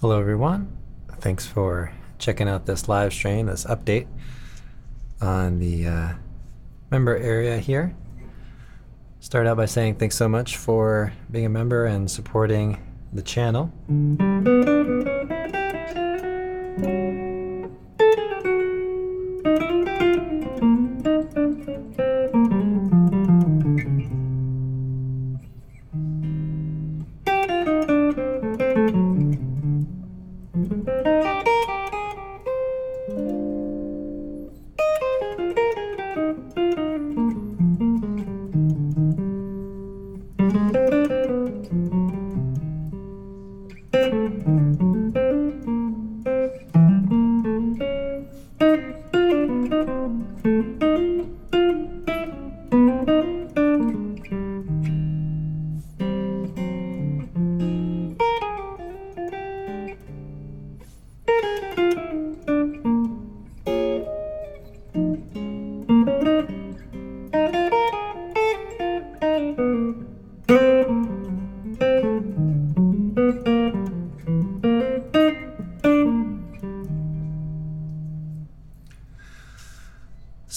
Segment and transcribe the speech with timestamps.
[0.00, 0.78] Hello, everyone.
[1.18, 4.06] Thanks for checking out this live stream, this update
[5.20, 6.12] on the uh,
[6.90, 7.94] member area here.
[9.18, 12.78] Start out by saying thanks so much for being a member and supporting
[13.12, 13.70] the channel.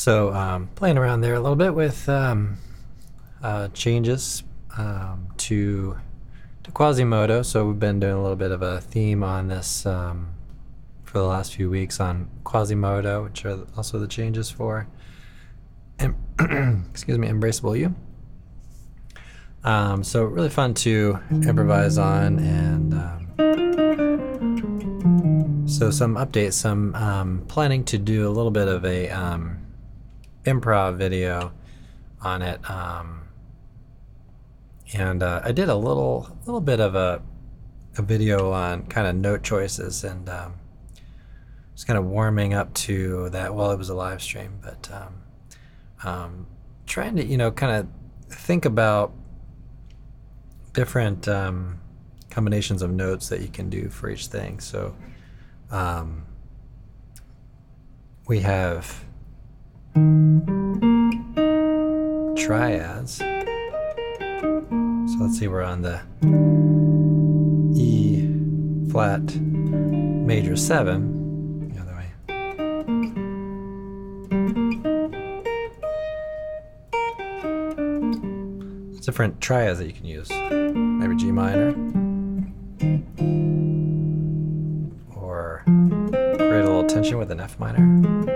[0.00, 2.56] So, um, playing around there a little bit with um,
[3.42, 4.42] uh, changes
[4.78, 5.98] um, to
[6.62, 7.42] to Quasimodo.
[7.42, 10.30] So we've been doing a little bit of a theme on this um,
[11.04, 14.88] for the last few weeks on Quasimodo, which are also the changes for
[15.98, 16.16] em-
[16.90, 17.94] excuse me, Embraceable You.
[19.64, 22.94] Um, so really fun to improvise on and.
[22.94, 23.26] Um,
[25.68, 26.54] so some updates.
[26.54, 29.10] Some planning to do a little bit of a
[30.44, 31.52] improv video
[32.22, 33.22] on it, um,
[34.92, 37.22] and uh, I did a little little bit of a
[37.96, 40.54] a video on kind of note choices and um,
[41.74, 45.14] just kind of warming up to that while it was a live stream, but um,
[46.04, 46.46] um,
[46.86, 49.12] trying to you know kind of think about
[50.72, 51.80] different um,
[52.30, 54.60] combinations of notes that you can do for each thing.
[54.60, 54.94] So
[55.70, 56.24] um,
[58.28, 59.04] we have
[62.50, 63.18] triads.
[63.18, 66.00] So let's see, we're on the
[67.78, 68.26] E
[68.90, 71.68] flat major 7.
[71.68, 72.10] The other way.
[79.00, 80.30] Different triads that you can use.
[80.30, 81.74] Maybe G minor.
[85.16, 88.29] Or create a little tension with an F minor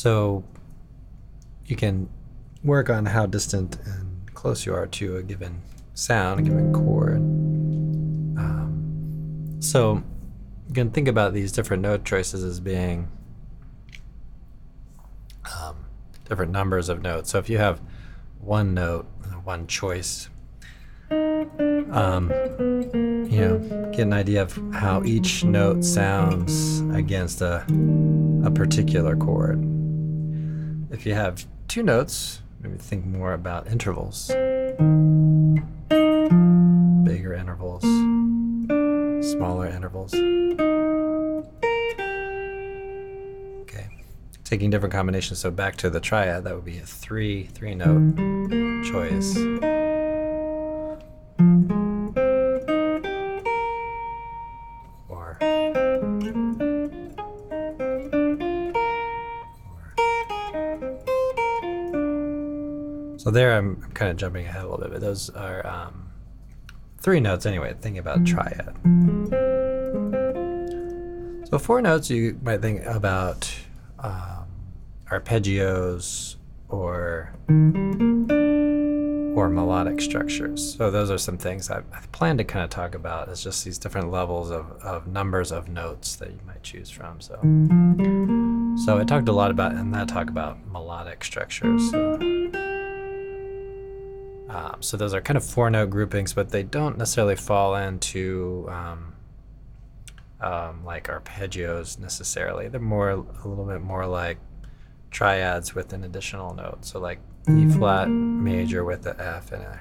[0.00, 0.44] So
[1.66, 2.08] you can
[2.64, 5.60] work on how distant and close you are to a given
[5.92, 7.18] sound, a given chord.
[8.38, 10.02] Um, so
[10.68, 13.08] you can think about these different note choices as being
[15.54, 15.84] um,
[16.26, 17.28] different numbers of notes.
[17.28, 17.82] So if you have
[18.40, 19.04] one note,
[19.44, 20.30] one choice,
[21.10, 22.32] um,
[23.30, 23.58] you know,
[23.92, 27.66] get an idea of how each note sounds against a,
[28.46, 29.62] a particular chord.
[30.92, 34.26] If you have two notes, maybe think more about intervals,
[37.06, 37.82] bigger intervals,
[39.24, 40.12] smaller intervals.
[43.62, 43.86] Okay,
[44.42, 45.38] taking different combinations.
[45.38, 48.16] So back to the triad, that would be a three three note
[48.84, 49.38] choice.
[63.30, 66.10] So there I'm, I'm kind of jumping ahead a little bit, but those are um,
[67.00, 67.76] three notes anyway.
[67.80, 68.74] Think about triad.
[71.48, 73.48] So four notes you might think about
[74.00, 74.46] um,
[75.12, 76.34] arpeggios
[76.68, 77.32] or
[79.36, 80.74] or melodic structures.
[80.76, 83.28] So those are some things I, I plan to kind of talk about.
[83.28, 87.20] It's just these different levels of, of numbers of notes that you might choose from.
[87.20, 87.38] So
[88.84, 91.90] so I talked a lot about in that talk about melodic structures.
[91.90, 92.39] So,
[94.50, 98.66] um, so those are kind of four note groupings, but they don't necessarily fall into
[98.68, 99.12] um,
[100.40, 102.66] um, like arpeggios necessarily.
[102.66, 103.16] They're more a
[103.48, 104.38] little bit more like
[105.12, 106.84] triads with an additional note.
[106.84, 109.78] So like E flat major with the F and a.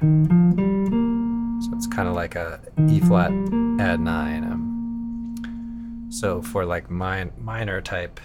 [1.63, 3.31] So it's kind of like a E flat
[3.79, 4.43] add nine.
[4.43, 8.19] Um, so for like min- minor type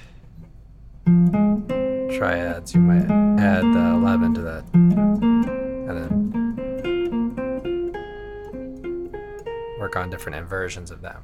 [1.07, 4.65] triads, you might add the 11 to that.
[4.75, 6.34] And then
[9.85, 11.23] work on different inversions of them.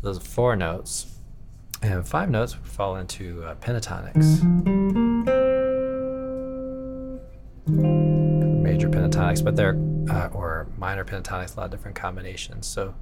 [0.00, 1.18] Those are four notes.
[1.82, 4.44] And five notes would fall into uh, pentatonics.
[7.66, 9.76] Major pentatonics, but they're,
[10.08, 12.68] uh, or minor pentatonics, a lot of different combinations.
[12.68, 12.94] So,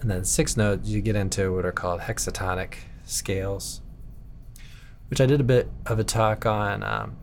[0.00, 3.82] and then six notes, you get into what are called hexatonic scales,
[5.10, 7.16] which I did a bit of a talk on um,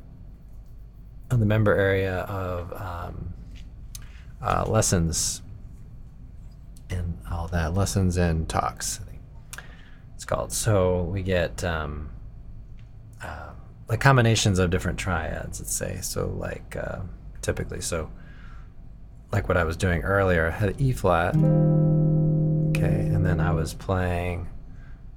[1.31, 3.33] on the member area of um,
[4.43, 5.41] uh, lessons
[7.51, 8.99] that lessons and talks.
[10.15, 10.51] It's called.
[10.51, 12.09] So we get um,
[13.23, 13.51] uh,
[13.87, 15.59] like combinations of different triads.
[15.59, 16.99] Let's say so like uh,
[17.41, 18.09] typically so
[19.31, 20.47] like what I was doing earlier.
[20.47, 21.35] I had E flat.
[21.35, 24.47] Okay, and then I was playing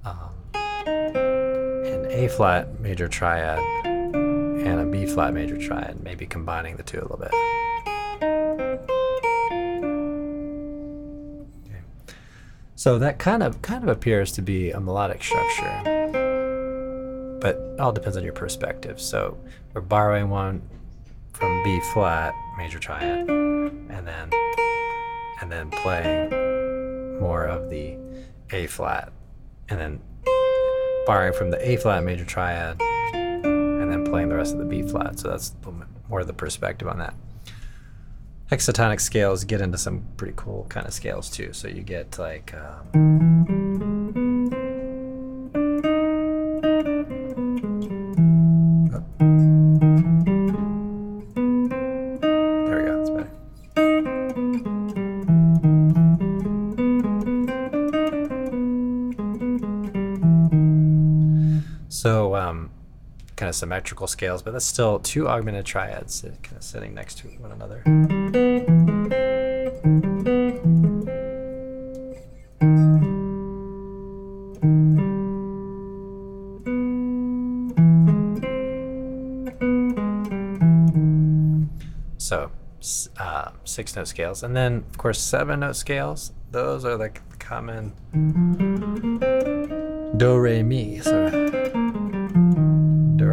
[0.05, 6.83] um, an A flat major triad and a B flat major triad, maybe combining the
[6.83, 7.62] two a little bit.
[12.83, 15.71] So that kind of kind of appears to be a melodic structure,
[17.39, 18.99] but all depends on your perspective.
[18.99, 19.37] So
[19.73, 20.61] we're borrowing one
[21.31, 24.29] from B flat major triad, and then
[25.39, 27.97] and then playing more of the
[28.51, 29.13] A flat,
[29.69, 30.01] and then
[31.05, 32.81] borrowing from the A flat major triad,
[33.13, 35.19] and then playing the rest of the B flat.
[35.19, 35.55] So that's
[36.09, 37.13] more of the perspective on that.
[38.53, 41.51] Hexatonic scales get into some pretty cool kind of scales too.
[41.53, 42.53] So you get like.
[42.53, 42.91] Um,
[52.67, 53.25] there we go.
[61.89, 62.62] So, um,
[63.53, 67.51] of symmetrical scales, but that's still two augmented triads kind of sitting next to one
[67.51, 67.83] another.
[82.17, 82.49] So,
[83.19, 84.41] uh, six note scales.
[84.43, 86.31] And then, of course, seven note scales.
[86.51, 87.93] Those are like the common
[90.17, 91.62] do, re, mi do,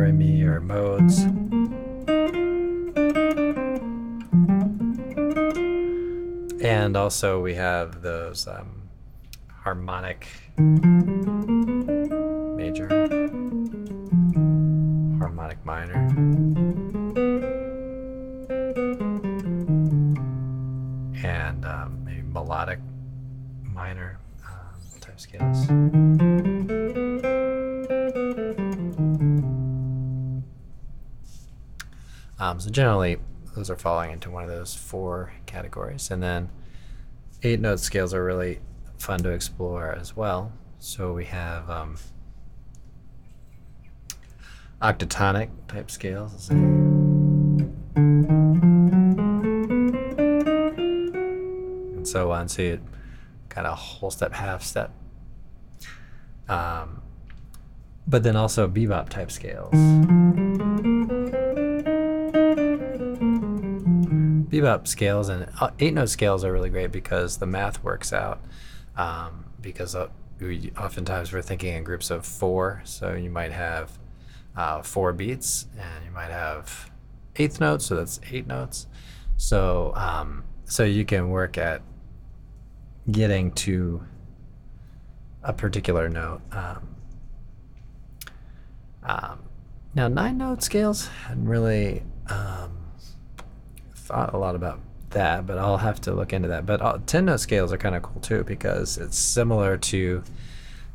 [0.01, 1.21] re, mi or modes.
[6.63, 8.83] And also, we have those um,
[9.49, 10.27] harmonic
[12.57, 12.89] major,
[15.19, 16.09] harmonic minor.
[21.23, 22.79] and um, maybe melodic
[23.63, 25.69] minor um, type scales.
[32.61, 33.17] So generally,
[33.57, 36.51] those are falling into one of those four categories, and then
[37.43, 38.61] eight note scales are really
[38.99, 40.53] fun to explore as well.
[40.79, 41.97] So we have um,
[44.83, 46.51] octatonic type scales.
[52.01, 52.47] and so on.
[52.49, 52.81] So you
[53.49, 54.93] kind of whole step, half step.
[56.47, 57.01] Um,
[58.07, 59.75] but then also bebop type scales.
[64.61, 68.41] Bebop scales and uh, eight note scales are really great because the math works out.
[68.97, 70.09] Um, because uh,
[70.41, 73.99] we, oftentimes we're thinking in groups of four, so you might have
[74.57, 76.91] uh, four beats, and you might have
[77.37, 78.87] eighth notes, so that's eight notes.
[79.37, 81.83] So um, so you can work at
[83.11, 84.03] getting to
[85.43, 86.43] a particular note.
[86.53, 86.97] Um,
[89.03, 89.41] um,
[89.95, 92.80] now, nine note scales, hadn't really um,
[94.11, 96.67] thought a lot about that, but I'll have to look into that.
[96.67, 100.23] But uh, 10 note scales are kind of cool too because it's similar to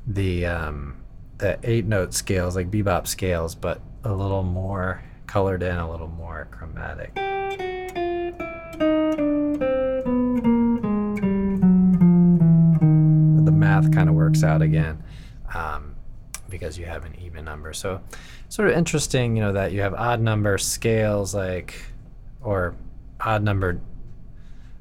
[0.05, 0.98] the, um,
[1.38, 6.07] the eight note scales, like bebop scales, but a little more colored in, a little
[6.07, 7.13] more chromatic.
[13.45, 15.01] the math kind of works out again
[15.53, 15.95] um,
[16.50, 17.74] because you have an even number.
[17.74, 18.01] So,
[18.50, 21.75] sort of interesting, you know, that you have odd number scales like,
[22.41, 22.75] or
[23.25, 23.82] odd numbered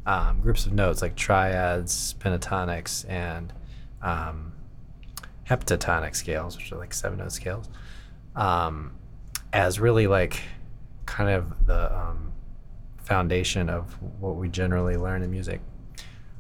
[0.07, 3.53] um, groups of notes like triads, pentatonics, and
[4.03, 4.53] um,
[5.49, 7.69] heptatonic scales, which are like seven note scales,
[8.37, 8.93] um,
[9.53, 10.43] as really like
[11.07, 12.33] kind of the um,
[12.99, 15.61] foundation of what we generally learn in music.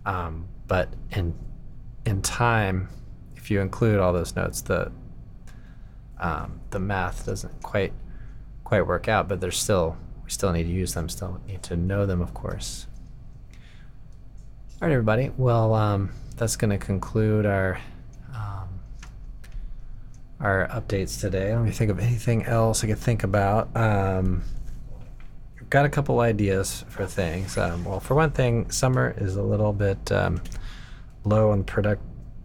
[0.04, 1.34] Um, but in
[2.04, 2.88] in time,
[3.36, 4.92] if you include all those notes, the
[6.20, 7.94] um, the math doesn't quite
[8.62, 11.76] quite work out, but there's still we still need to use them, still need to
[11.76, 12.86] know them, of course.
[14.80, 15.30] All right, everybody.
[15.36, 17.78] Well, um, that's going to conclude our
[18.34, 18.68] um,
[20.40, 21.54] our updates today.
[21.54, 23.74] Let me think of anything else I could think about.
[23.76, 24.42] Um,
[25.60, 27.56] I've got a couple ideas for things.
[27.56, 30.42] Um, well, for one thing, summer is a little bit um,
[31.24, 32.02] low on product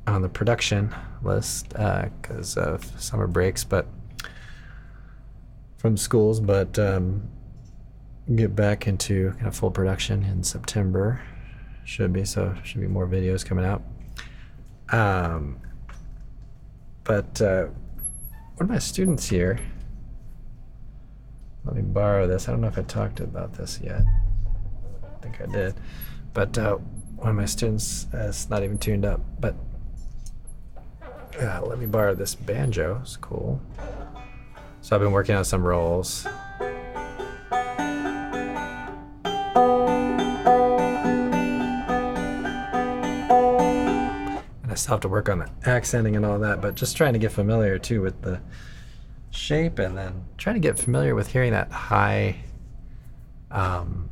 [0.08, 0.94] on the production
[1.24, 3.88] list because uh, of summer breaks, but
[5.78, 6.40] from schools.
[6.40, 7.30] But um,
[8.36, 11.22] get back into kind of full production in September.
[11.84, 12.56] Should be so.
[12.64, 13.82] Should be more videos coming out.
[14.92, 15.60] Um,
[17.04, 17.66] but uh,
[18.56, 19.60] one of my students here.
[21.66, 22.48] Let me borrow this.
[22.48, 24.02] I don't know if I talked about this yet.
[25.04, 25.76] I think I did.
[26.34, 26.76] But uh,
[27.18, 29.22] one of my students is not even tuned up.
[29.40, 29.56] But
[31.42, 33.00] uh, let me borrow this banjo.
[33.02, 33.62] It's cool.
[34.82, 36.28] So I've been working on some rolls.
[44.80, 47.32] Still have to work on the accenting and all that, but just trying to get
[47.32, 48.40] familiar too with the
[49.32, 52.38] shape and then trying to get familiar with hearing that high
[53.52, 54.10] um,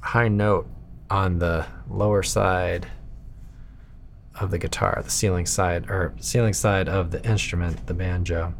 [0.00, 0.68] high note
[1.10, 2.86] on the lower side
[4.40, 8.54] of the guitar, the ceiling side or ceiling side of the instrument, the banjo,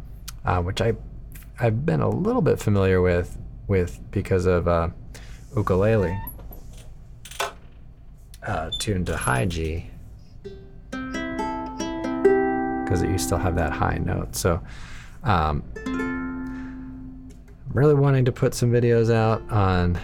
[0.44, 0.94] uh, which I
[1.58, 4.90] I've been a little bit familiar with with because of uh,
[5.56, 6.18] ukulele
[8.42, 9.86] uh, tuned to high G
[12.92, 14.36] because you still have that high note.
[14.36, 14.60] So
[15.22, 17.32] um, I'm
[17.72, 19.98] really wanting to put some videos out on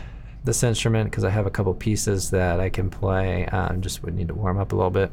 [0.45, 3.45] this instrument because I have a couple pieces that I can play.
[3.47, 5.13] Um, just would need to warm up a little bit.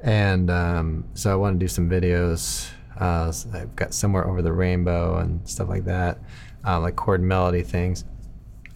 [0.00, 2.70] And um, so I want to do some videos.
[2.96, 6.18] Uh, so I've got somewhere over the rainbow and stuff like that,
[6.64, 8.04] uh, like chord melody things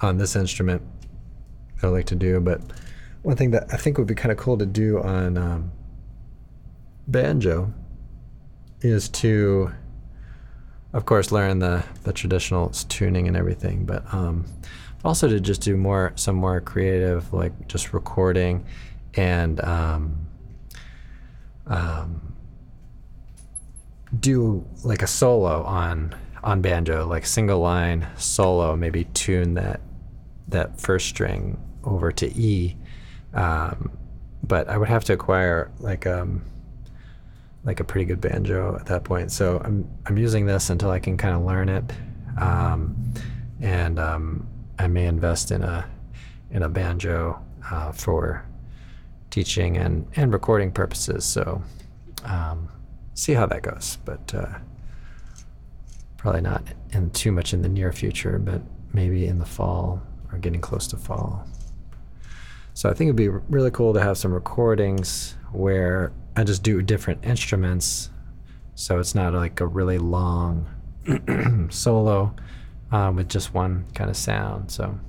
[0.00, 0.82] on this instrument.
[1.80, 2.60] I like to do, but
[3.22, 5.70] one thing that I think would be kind of cool to do on um,
[7.08, 7.72] banjo
[8.82, 9.72] is to,
[10.92, 14.44] of course, learn the the traditional tuning and everything, but um,
[15.04, 18.64] also to just do more some more creative, like just recording
[19.14, 20.26] and um,
[21.66, 22.34] um,
[24.20, 29.80] do like a solo on on banjo, like single line solo, maybe tune that
[30.48, 32.76] that first string over to E.
[33.34, 33.90] Um,
[34.42, 36.42] but I would have to acquire like um
[37.68, 39.30] like a pretty good banjo at that point.
[39.30, 41.84] So I'm I'm using this until I can kind of learn it,
[42.40, 42.96] um,
[43.60, 44.48] and um,
[44.78, 45.86] I may invest in a
[46.50, 47.38] in a banjo
[47.70, 48.42] uh, for
[49.28, 51.26] teaching and and recording purposes.
[51.26, 51.62] So
[52.24, 52.70] um,
[53.12, 54.58] see how that goes, but uh,
[56.16, 58.62] probably not in too much in the near future, but
[58.94, 60.00] maybe in the fall
[60.32, 61.46] or getting close to fall.
[62.72, 66.80] So I think it'd be really cool to have some recordings where I just do
[66.82, 68.10] different instruments.
[68.76, 70.68] So it's not like a really long
[71.70, 72.32] solo
[72.92, 74.70] um, with just one kind of sound.
[74.70, 75.00] So,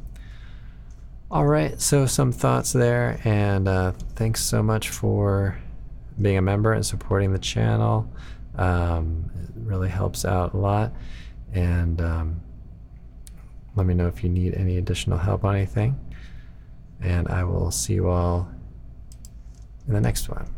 [1.29, 1.79] all right.
[1.79, 5.55] So some thoughts there, and uh, thanks so much for
[6.19, 8.11] being a member and supporting the channel.
[8.55, 10.93] Um, it really helps out a lot.
[11.53, 12.41] And um,
[13.75, 15.95] let me know if you need any additional help on anything.
[16.99, 18.49] And I will see you all
[19.87, 20.49] in the next one.